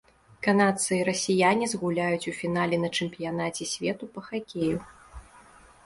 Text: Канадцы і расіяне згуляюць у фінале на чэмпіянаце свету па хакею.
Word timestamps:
Канадцы 0.45 0.89
і 0.99 1.03
расіяне 1.09 1.65
згуляюць 1.75 2.27
у 2.33 2.35
фінале 2.39 2.77
на 2.87 2.91
чэмпіянаце 3.01 3.63
свету 3.77 4.13
па 4.17 4.21
хакею. 4.31 4.77